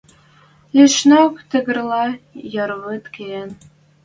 [0.75, 2.05] Лишнок тӹгӹрлӓ
[2.53, 3.49] йӓр вӹд киэн.